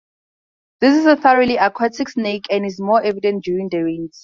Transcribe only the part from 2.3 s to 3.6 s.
and is more evident